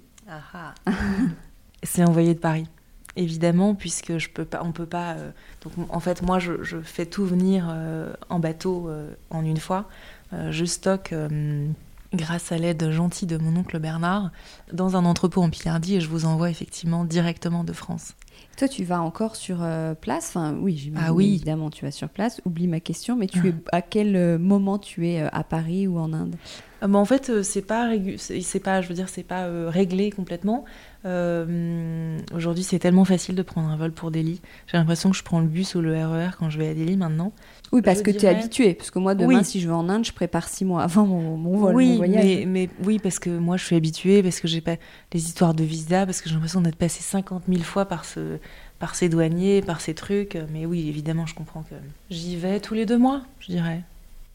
[1.83, 2.67] C'est envoyé de Paris,
[3.15, 5.13] évidemment, puisque je peux pas, on peut pas.
[5.13, 9.43] euh, donc, en fait, moi, je, je fais tout venir euh, en bateau euh, en
[9.45, 9.87] une fois.
[10.33, 11.13] Euh, je stocke.
[11.13, 11.67] euh,
[12.13, 14.31] grâce à l'aide gentille de mon oncle Bernard,
[14.71, 18.13] dans un entrepôt en Picardie et je vous envoie effectivement directement de France.
[18.57, 20.29] Toi, tu vas encore sur euh, place?
[20.29, 21.33] Enfin, oui, j'imagine, Ah oui.
[21.35, 22.39] évidemment, tu vas sur place.
[22.45, 25.87] Oublie ma question, mais tu es à quel euh, moment tu es euh, à Paris
[25.87, 26.35] ou en Inde?
[26.81, 30.63] Ah bah, en fait, c'est pas, c'est pas, je veux dire, c'est pas réglé complètement.
[31.05, 34.41] Euh, Aujourd'hui, c'est tellement facile de prendre un vol pour Delhi.
[34.67, 36.97] J'ai l'impression que je prends le bus ou le RER quand je vais à Delhi
[36.97, 37.31] maintenant.
[37.71, 38.73] Oui, parce Je que tu es habitué.
[38.73, 39.45] Parce que moi, demain, Oui.
[39.45, 41.97] si je vais en Inde, je prépare six mois avant mon, mon vol, mon oui,
[41.97, 42.23] voyage.
[42.25, 44.75] mais, mais oui, parce que moi, je suis habituée, parce que j'ai pas
[45.13, 48.37] les histoires de visa, parce que j'ai l'impression d'être passée 50 000 fois par ce,
[48.79, 50.37] par ces douaniers, par ces trucs.
[50.51, 51.75] Mais oui, évidemment, je comprends que
[52.09, 53.81] j'y vais tous les deux mois, je dirais.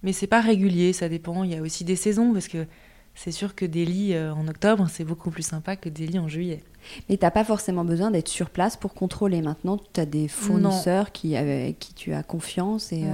[0.02, 1.44] Mais c'est pas régulier, ça dépend.
[1.44, 2.64] Il y a aussi des saisons, parce que
[3.14, 6.62] c'est sûr que Delhi euh, en octobre, c'est beaucoup plus sympa que Delhi en juillet.
[7.08, 9.42] Mais t'as pas forcément besoin d'être sur place pour contrôler.
[9.42, 12.92] Maintenant, tu as des fournisseurs qui, avec qui tu as confiance.
[12.92, 13.08] Et, euh.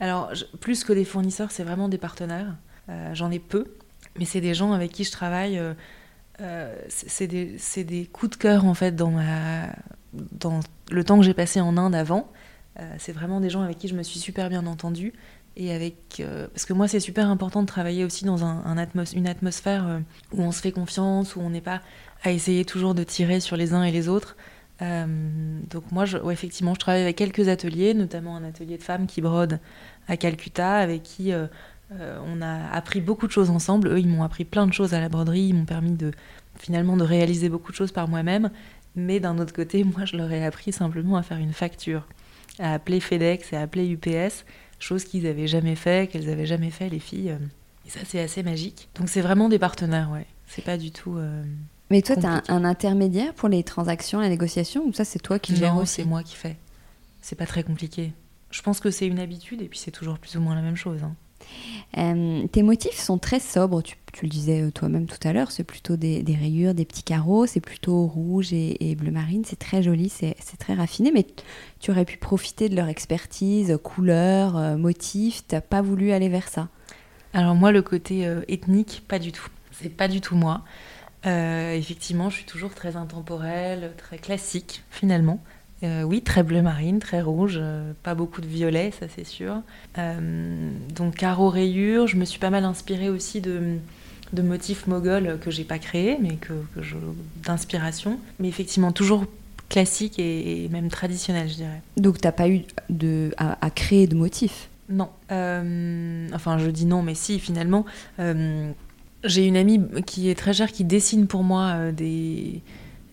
[0.00, 2.56] Alors, je- plus que des fournisseurs, c'est vraiment des partenaires.
[2.88, 3.66] Euh, J'en ai peu,
[4.18, 5.60] mais c'est des gens avec qui je travaille.
[6.40, 9.68] euh, c'est des, des coups de cœur, en fait, dans, ma,
[10.12, 10.60] dans
[10.90, 12.28] le temps que j'ai passé en Inde avant.
[12.98, 15.12] C'est vraiment des gens avec qui je me suis super bien entendue.
[15.60, 18.62] Et avec, euh, parce que moi, c'est super important de travailler aussi dans un,
[19.12, 19.98] une atmosphère euh,
[20.32, 21.82] où on se fait confiance, où on n'est pas
[22.22, 24.36] à essayer toujours de tirer sur les uns et les autres.
[24.82, 25.04] Euh,
[25.68, 29.58] donc moi, effectivement, je travaille avec quelques ateliers, notamment un atelier de femmes qui brodent
[30.06, 31.32] à Calcutta, avec qui
[31.90, 33.88] on a appris beaucoup de choses ensemble.
[33.88, 36.12] Eux, ils m'ont appris plein de choses à la broderie, ils m'ont permis de
[36.56, 38.50] finalement de réaliser beaucoup de choses par moi-même.
[38.94, 42.06] Mais d'un autre côté, moi, je leur ai appris simplement à faire une facture,
[42.60, 44.44] à appeler FedEx et à appeler UPS,
[44.78, 47.30] chose qu'ils n'avaient jamais fait, qu'elles n'avaient jamais fait, les filles.
[47.30, 47.38] euh.
[47.86, 48.88] Et ça, c'est assez magique.
[48.96, 50.26] Donc c'est vraiment des partenaires, ouais.
[50.46, 51.16] C'est pas du tout...
[51.16, 51.42] euh,
[51.90, 55.38] Mais toi, tu as un, intermédiaire pour les transactions, la négociation Ou ça, c'est toi
[55.38, 56.56] qui gères aussi c'est moi qui fais.
[57.20, 58.12] C'est pas très compliqué.
[58.50, 60.76] Je pense que c'est une habitude et puis c'est toujours plus ou moins la même
[60.76, 61.02] chose.
[61.02, 61.14] hein.
[61.96, 65.64] Euh, tes motifs sont très sobres, tu, le disais euh, toi-même tout à l'heure, c'est
[65.64, 70.08] plutôt des, rayures, des petits carreaux, c'est plutôt rouge et, bleu marine, c'est très joli,
[70.08, 71.26] c'est très raffiné, mais
[71.80, 76.48] tu aurais pu profiter de leur expertise, couleurs, euh, motifs, t'as pas voulu aller vers
[76.48, 76.68] ça.
[77.32, 79.48] Alors moi, le côté ethnique, pas du tout.
[79.70, 80.62] C'est pas du tout moi.
[81.24, 85.38] Effectivement, je suis toujours très intemporelle, très classique finalement.
[85.84, 89.62] Euh, oui, très bleu marine, très rouge, euh, pas beaucoup de violet, ça c'est sûr.
[89.96, 93.76] Euh, donc carreau rayure, je me suis pas mal inspirée aussi de,
[94.32, 96.52] de motifs moghols que j'ai pas créés, mais que,
[97.44, 98.18] d'inspiration.
[98.40, 99.24] Mais effectivement, toujours
[99.68, 101.82] classique et, même traditionnel, je dirais.
[101.96, 104.68] Donc, t'as pas eu de, à, créer de motifs?
[104.88, 105.10] Non.
[105.30, 107.84] Euh, enfin, je dis non, mais si, finalement.
[109.24, 112.62] J'ai une amie qui est très chère qui dessine pour moi des,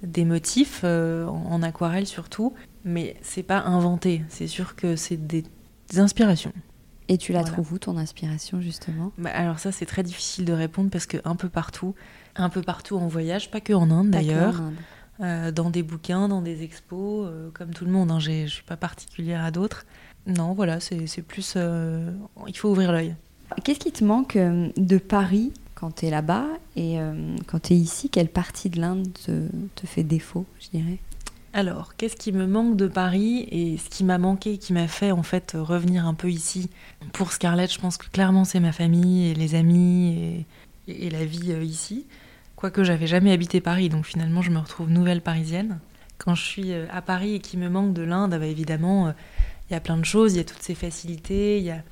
[0.05, 4.23] des motifs, en, aquarelle surtout, mais c'est pas inventé.
[4.29, 5.43] C'est sûr que c'est des,
[5.97, 6.53] inspirations.
[7.07, 9.11] Et tu la trouves où ton inspiration justement?
[9.17, 11.93] Bah, Alors ça c'est très difficile de répondre parce que un peu partout,
[12.35, 14.61] un peu partout en voyage, pas que en Inde d'ailleurs,
[15.21, 18.11] euh, dans des bouquins, dans des expos, euh, comme tout le monde.
[18.11, 19.85] Hein, je suis pas particulière à d'autres.
[20.27, 21.53] Non, voilà, c'est plus.
[21.55, 22.11] Euh,
[22.47, 23.15] il faut ouvrir l'œil.
[23.63, 26.97] Qu'est-ce qui te manque de Paris quand tu es là-bas et
[27.47, 30.97] quand tu es ici Quelle partie de l'Inde te, fait défaut, je dirais?
[31.53, 35.11] Alors, qu'est-ce qui me manque de Paris et ce qui m'a manqué, qui m'a fait
[35.11, 36.69] en fait revenir un peu ici?
[37.13, 40.45] Pour Scarlett, je pense que clairement c'est ma famille et les amis
[40.87, 42.05] et, la vie ici.
[42.55, 45.79] Quoique j'avais jamais habité Paris, donc finalement je me retrouve nouvelle parisienne.
[46.17, 49.11] Quand je suis euh, à Paris et qu'il me manque de l'Inde, bah, évidemment, euh,
[49.69, 51.83] il y a plein de choses, il y a toutes ces facilités, il y a,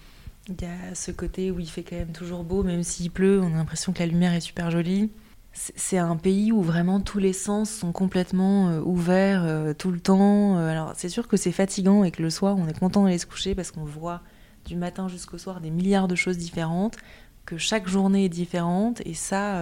[0.49, 3.53] y a ce côté où il fait quand même toujours beau, même s'il pleut, on
[3.53, 5.11] a l'impression que la lumière est super jolie.
[5.53, 10.57] C'est un pays où vraiment tous les sens sont complètement euh, ouverts tout le temps.
[10.57, 13.27] alors c'est sûr que c'est fatigant et que le soir on est content d'aller se
[13.27, 14.21] coucher parce qu'on voit
[14.65, 16.97] du matin jusqu'au soir des milliards de choses différentes,
[17.45, 19.61] que chaque journée est différente et ça,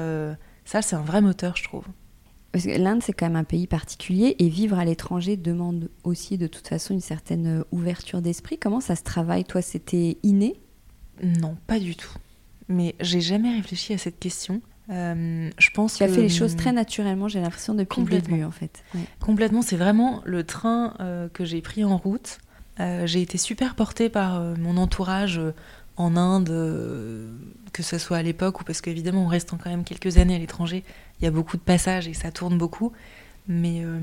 [0.66, 1.86] ça, c'est un vrai moteur, je trouve.
[2.54, 6.68] L'Inde, c'est quand même un pays particulier et vivre à l'étranger demande aussi de toute
[6.68, 8.58] façon une certaine euh, ouverture d'esprit.
[8.58, 9.46] Comment ça se travaille?
[9.46, 10.60] Toi, c'était inné?
[11.24, 12.14] Non, pas du tout.
[12.68, 14.62] Mais j'ai jamais réfléchi à cette question.
[14.90, 18.44] Euh, je pense tu as fait les choses très naturellement, j'ai l'impression, depuis le début,
[18.44, 18.84] en fait.
[19.20, 22.40] Complètement, c'est vraiment le train euh, que j'ai pris en route.
[22.80, 25.40] j'ai été super portée par mon entourage
[25.98, 27.32] en Inde, euh,
[27.74, 30.40] que ce soit à l'époque ou parce qu'évidemment, en restant quand même quelques années à
[30.40, 30.84] l'étranger,
[31.20, 32.92] il y a beaucoup de passages et ça tourne beaucoup.
[33.48, 34.00] Mais, euh,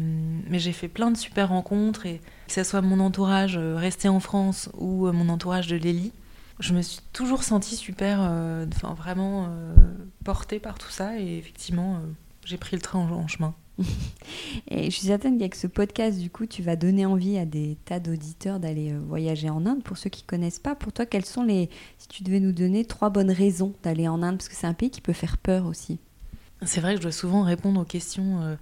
[0.49, 4.09] mais j'ai fait plein de super rencontres et que ce soit mon entourage euh, resté
[4.09, 6.13] en France ou mon entourage de Lélie,
[6.61, 9.49] je me suis toujours sentie super, enfin vraiment
[10.25, 12.01] portée par tout ça et effectivement,
[12.45, 13.55] j'ai pris le train en chemin.
[14.71, 17.77] Et je suis certaine qu'avec ce podcast, du coup, tu vas donner envie à des
[17.85, 19.83] tas d'auditeurs d'aller euh, voyager en Inde.
[19.83, 21.71] Pour ceux qui ne connaissent pas, pour toi, quelles sont les.
[21.99, 24.75] Si tu devais nous donner trois bonnes raisons d'aller en Inde, parce que c'est un
[24.75, 25.99] pays qui peut faire peur aussi.
[26.63, 28.57] C'est vrai que je dois souvent répondre aux questions euh,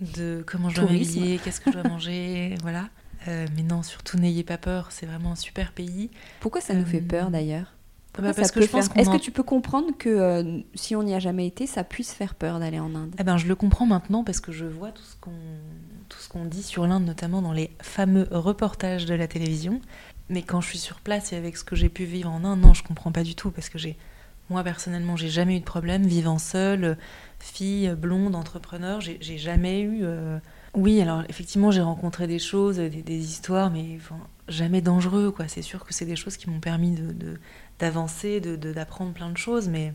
[0.00, 2.88] de comment je dois m'habiller, qu'est-ce que je dois manger, voilà.
[3.28, 6.10] Euh, mais non, surtout n'ayez pas peur, c'est vraiment un super pays.
[6.40, 7.72] Pourquoi ça nous fait peur d'ailleurs?
[8.18, 11.14] bah, parce que je pense Est-ce que tu peux comprendre que euh, si on n'y
[11.14, 13.14] a jamais été, ça puisse faire peur d'aller en Inde?
[13.18, 16.86] Eh ben, Je le comprends maintenant parce que je vois tout ce qu'on dit sur
[16.86, 19.80] l'Inde, notamment dans les fameux reportages de la télévision.
[20.28, 22.60] Mais quand je suis sur place et avec ce que j'ai pu vivre en Inde,
[22.60, 23.96] non, je comprends pas du tout parce que j'ai
[24.50, 26.98] moi personnellement, j'ai jamais eu de problème vivant seule,
[27.38, 30.00] fille blonde, entrepreneur, j'ai jamais eu.
[30.02, 30.38] Euh,
[30.74, 33.98] oui, alors effectivement, j'ai rencontré des choses, des, histoires, mais
[34.48, 35.48] jamais dangereux, quoi.
[35.48, 37.38] C'est sûr que c'est des choses qui m'ont permis de
[37.80, 39.92] d'avancer, de, d'apprendre plein de choses, mais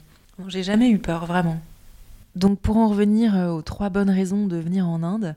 [0.48, 1.60] j'ai jamais eu peur, vraiment.
[2.36, 5.36] Donc pour en revenir euh, aux trois bonnes raisons de venir en Inde,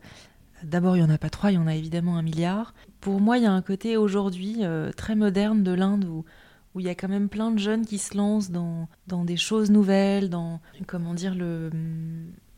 [0.62, 2.74] d'abord il n'y en a pas trois, il y en a évidemment un milliard.
[3.00, 6.24] Pour moi, il y a un côté aujourd'hui euh, très moderne de l'Inde où,
[6.74, 9.36] où il y a quand même plein de jeunes qui se lancent dans, dans des
[9.36, 11.70] choses nouvelles, dans, comment dire, le,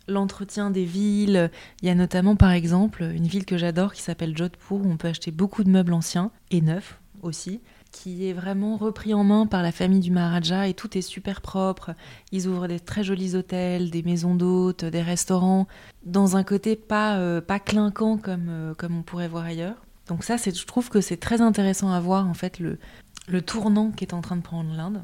[0.08, 1.50] l'entretien des villes.
[1.82, 4.96] Il y a notamment par exemple une ville que j'adore qui s'appelle Jodhpur où on
[4.96, 7.60] peut acheter beaucoup de meubles anciens et neufs aussi
[7.94, 11.40] qui est vraiment repris en main par la famille du Maharaja et tout est super
[11.40, 11.94] propre.
[12.32, 15.68] Ils ouvrent des très jolis hôtels, des maisons d'hôtes, des restaurants,
[16.04, 19.76] dans un côté pas, euh, pas clinquant comme, euh, comme on pourrait voir ailleurs.
[20.08, 22.78] Donc ça, je trouve que c'est très intéressant à voir en fait le,
[23.28, 25.02] le tournant qu'est en train de prendre l'Inde.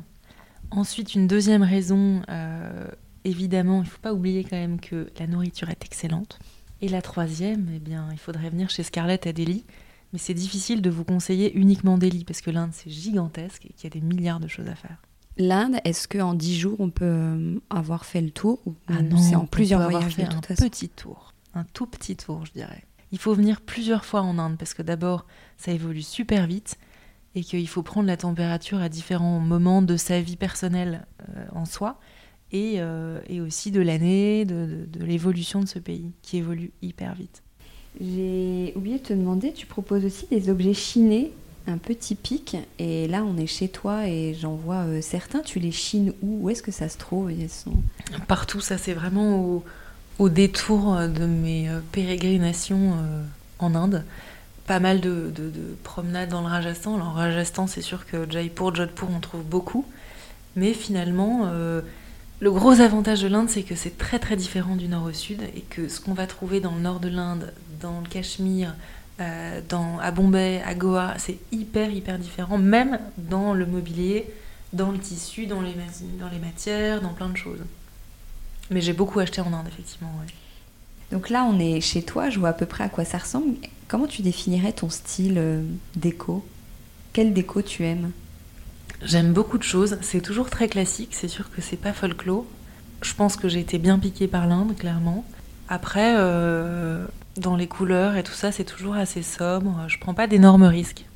[0.73, 2.89] Ensuite, une deuxième raison, euh,
[3.25, 6.39] évidemment, il ne faut pas oublier quand même que la nourriture est excellente.
[6.83, 9.65] Et la troisième, eh bien, il faudrait venir chez Scarlett à Delhi
[10.13, 13.85] mais c'est difficile de vous conseiller uniquement Delhi parce que l'Inde c'est gigantesque et qu'il
[13.85, 14.97] y a des milliards de choses à faire.
[15.37, 19.17] L'Inde, est-ce qu'en dix jours on peut euh, avoir fait le tour ou ah non,
[19.17, 22.85] c'est en plusieurs voyages fait un petit tour, un tout petit tour, je dirais.
[23.13, 26.77] Il faut venir plusieurs fois en Inde parce que d'abord ça évolue super vite
[27.37, 31.65] et qu'il faut prendre la température à différents moments de sa vie personnelle euh, en
[31.65, 32.01] soi
[32.53, 37.15] et, euh, et, aussi de l'année, de, de l'évolution de ce pays qui évolue hyper
[37.15, 37.43] vite.
[38.01, 41.33] J'ai oublié de te demander, tu proposes aussi des objets chinés
[41.67, 42.57] un peu typiques.
[42.79, 45.41] Et là, on est chez toi et j'en vois euh, certains.
[45.41, 46.41] Tu les chines où?
[46.43, 47.31] Où est-ce que ça se trouve?
[47.49, 47.75] Sont...
[48.29, 49.63] Partout, ça c'est vraiment
[50.19, 53.23] au, détour de mes euh, pérégrinations euh,
[53.59, 54.05] en Inde.
[54.67, 55.33] Pas mal de,
[55.83, 56.95] promenades dans le Rajasthan.
[56.95, 59.85] Alors Rajasthan, c'est sûr que Jaipur, Jodhpur, on trouve beaucoup.
[60.55, 61.51] Mais finalement,
[62.41, 65.43] Le gros avantage de l'Inde, c'est que c'est très très différent du nord au sud
[65.55, 68.75] et que ce qu'on va trouver dans le nord de l'Inde, dans le Cachemire,
[69.21, 74.27] euh, dans, à Bombay, à Goa, c'est hyper hyper différent, même dans le mobilier,
[74.73, 75.75] dans le tissu, dans les,
[76.19, 77.61] dans les matières, dans plein de choses.
[78.71, 80.11] Mais j'ai beaucoup acheté en Inde, effectivement.
[81.13, 83.57] Donc là, on est chez toi, je vois à peu près à quoi ça ressemble.
[83.87, 85.63] Comment tu définirais ton style euh,
[85.95, 86.43] déco?
[87.13, 88.13] Quelle déco tu aimes?
[89.03, 89.97] J'aime beaucoup de choses.
[90.03, 91.11] C'est toujours très classique.
[91.13, 92.45] C'est sûr que c'est pas folklore.
[93.03, 95.25] Je pense que j'ai été bien piquée par l'Inde, clairement.
[95.69, 99.89] Après, euh, dans les couleurs et tout ça, c'est toujours assez sobre.
[99.89, 101.07] Je prends pas d'énormes risques.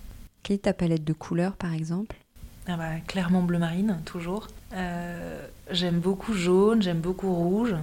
[0.42, 2.16] Quelle est ta palette de couleurs, par exemple?
[2.66, 4.48] Ah bah, Clairement bleu marine, toujours.
[4.74, 7.74] Euh, j'aime beaucoup jaune, j'aime beaucoup rouge.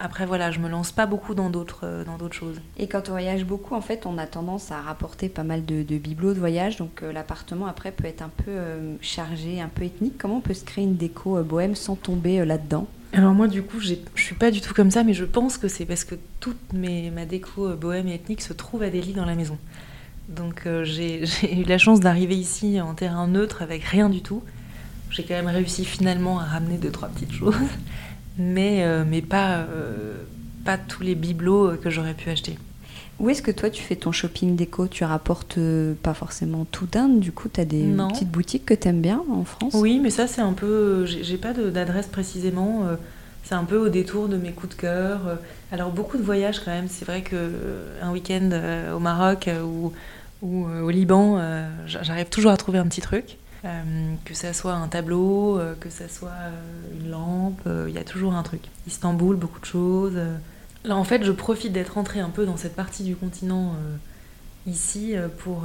[0.00, 2.60] Après, voilà, je me lance pas beaucoup dans d'autres, euh, dans d'autres choses.
[2.76, 5.82] Et quand on voyage beaucoup, en fait, on a tendance à rapporter pas mal de,
[5.82, 6.76] bibelots de voyage.
[6.76, 10.14] Donc, euh, l'appartement, après, peut être un peu euh, chargé, un peu ethnique.
[10.16, 12.86] Comment on peut se créer une déco bohème sans tomber là-dedans?
[13.14, 15.66] Alors moi du coup je suis pas du tout comme ça mais je pense que
[15.66, 19.24] c'est parce que toute mes, ma déco bohème et ethnique se trouve à Delhi dans
[19.24, 19.56] la maison.
[20.28, 24.42] Donc j'ai eu la chance d'arriver ici en terrain neutre avec rien du tout.
[25.08, 27.56] J'ai quand même réussi finalement à ramener deux trois petites choses
[28.38, 30.14] mais, euh, mais pas, euh,
[30.64, 32.56] pas tous les bibelots que j'aurais pu acheter.
[33.18, 34.86] Où est-ce que toi tu fais ton shopping déco?
[34.86, 38.74] Tu rapportes euh, pas forcément tout d'Inde, du coup tu as des petites boutiques que
[38.74, 39.74] tu aimes bien en France?
[39.74, 41.04] Oui, mais ça c'est un peu.
[41.04, 42.84] J'ai pas d'adresse précisément.
[43.42, 45.20] C'est un peu au détour de mes coups de cœur.
[45.72, 46.86] Alors beaucoup de voyages quand même.
[46.88, 48.50] C'est vrai qu'un week-end
[48.94, 49.92] au Maroc ou,
[50.42, 51.40] ou au Liban,
[51.86, 53.36] j'arrive toujours à trouver un petit truc.
[53.64, 57.98] Euh, que ça soit un tableau, euh, que ça soit euh, une lampe, il y
[57.98, 58.62] a toujours un truc.
[58.86, 60.18] Istanbul, beaucoup de choses.
[60.84, 63.74] Là, en fait, je profite d'être rentrée un peu dans cette partie du continent
[64.66, 65.64] ici pour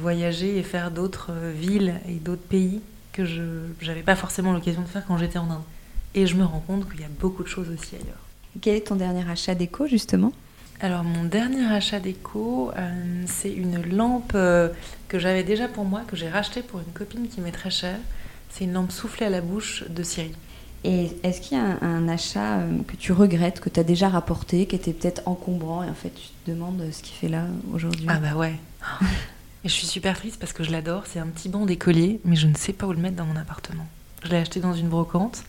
[0.00, 2.80] voyager et faire d'autres villes et d'autres pays
[3.12, 3.42] que je
[3.86, 5.62] n'avais pas forcément l'occasion de faire quand j'étais en Inde.
[6.14, 8.16] Et je me rends compte qu'il y a beaucoup de choses aussi ailleurs.
[8.62, 10.32] Quel est ton dernier achat d'éco justement?
[10.80, 14.68] Alors mon dernier achat déco, euh, c'est une lampe euh,
[15.08, 17.98] que j'avais déjà pour moi, que j'ai rachetée pour une copine qui m'est très chère.
[18.50, 20.32] C'est une lampe soufflée à la bouche de Siri.
[20.84, 24.08] Et est-ce qu'il y a un, achat euh, que tu regrettes, que tu as déjà
[24.08, 27.46] rapporté, qui était peut-être encombrant et en fait tu te demandes ce qu'il fait là
[27.72, 28.06] aujourd'hui?
[28.08, 28.54] Ah bah ouais.
[29.64, 31.04] et je suis super triste parce que je l'adore.
[31.06, 33.36] C'est un petit banc d'écolier, mais je ne sais pas où le mettre dans mon
[33.36, 33.86] appartement.
[34.24, 35.42] Je l'ai acheté dans une brocante.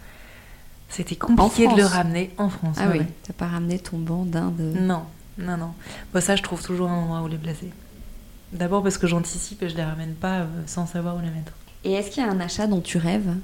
[0.90, 2.78] C'était compliqué de le ramener en France.
[2.80, 4.74] Ah oui, t'as pas ramené ton banc d'Inde?
[4.80, 5.04] Non,
[5.38, 5.74] non, non.
[6.14, 7.72] Bon, ça, je trouve toujours un endroit où les placer.
[8.54, 11.52] D'abord parce que j'anticipe et je les ramène pas euh, sans savoir où les mettre.
[11.84, 13.36] Et est-ce qu'il y a un achat dont tu rêves?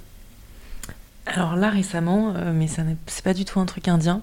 [1.26, 4.22] Alors là, récemment, euh, mais ça c'est pas du tout un truc indien.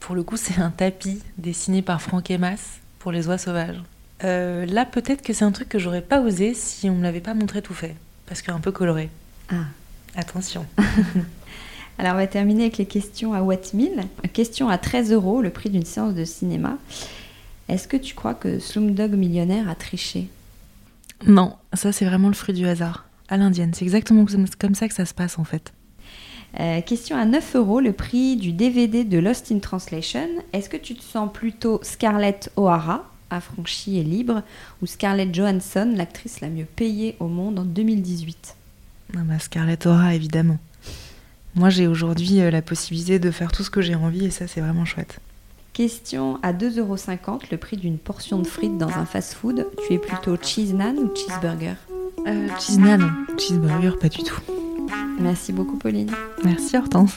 [0.00, 3.82] Pour le coup, c'est un tapis dessiné par Franck Emas pour les oies sauvages.
[4.24, 7.20] Euh, là, peut-être que c'est un truc que j'aurais pas osé si on me l'avait
[7.20, 7.96] pas montré tout fait.
[8.26, 9.10] Parce qu'un peu coloré.
[9.50, 9.64] Ah.
[10.14, 10.66] Attention.
[11.98, 13.56] Alors, on va terminer avec les questions à What
[14.32, 16.78] Question à 13 euros, le prix d'une séance de cinéma.
[17.68, 20.28] Est-ce que tu crois que Slumdog Millionnaire a triché?
[21.26, 23.04] Non, ça c'est vraiment le fruit du hasard.
[23.28, 24.24] À l'indienne, c'est exactement
[24.58, 25.72] comme ça que ça se passe en fait.
[26.60, 30.28] Euh, question à 9 euros, le prix du DVD de Lost in Translation.
[30.52, 34.42] Est-ce que tu te sens plutôt Scarlett O'Hara, affranchie et libre,
[34.80, 38.54] ou Scarlett Johansson, l'actrice la mieux payée au monde en 2018
[39.14, 40.58] ah bah Scarlett O'Hara, évidemment.
[41.58, 44.46] Moi, j'ai aujourd'hui euh, la possibilité de faire tout ce que j'ai envie et ça,
[44.46, 45.18] c'est vraiment chouette.
[45.72, 49.66] Question à 2,50€, le prix d'une portion de frites dans un fast-food.
[49.84, 51.74] Tu es plutôt cheese naan ou cheeseburger
[52.28, 54.40] euh, Cheese naan, cheeseburger, pas du tout.
[55.18, 56.10] Merci beaucoup, Pauline.
[56.44, 57.16] Merci, Hortense.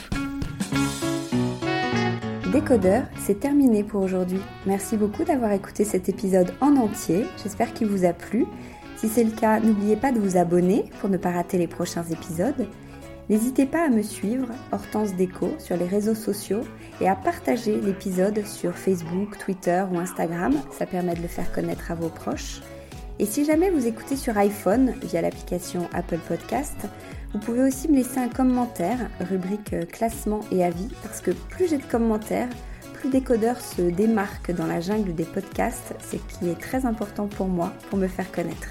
[2.52, 4.40] Décodeur, c'est terminé pour aujourd'hui.
[4.66, 7.26] Merci beaucoup d'avoir écouté cet épisode en entier.
[7.44, 8.46] J'espère qu'il vous a plu.
[8.96, 12.04] Si c'est le cas, n'oubliez pas de vous abonner pour ne pas rater les prochains
[12.04, 12.66] épisodes.
[13.32, 16.60] N'hésitez pas à me suivre, Hortense Déco, sur les réseaux sociaux
[17.00, 20.52] et à partager l'épisode sur Facebook, Twitter ou Instagram.
[20.70, 22.60] Ça permet de le faire connaître à vos proches.
[23.18, 26.76] Et si jamais vous écoutez sur iPhone via l'application Apple Podcast,
[27.32, 28.98] vous pouvez aussi me laisser un commentaire,
[29.30, 32.50] rubrique classement et avis, parce que plus j'ai de commentaires,
[32.92, 37.48] plus Décodeur se démarque dans la jungle des podcasts, ce qui est très important pour
[37.48, 38.68] moi pour me faire connaître.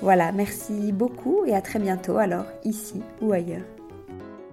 [0.00, 3.79] Voilà, merci beaucoup et à très bientôt alors, ici ou ailleurs.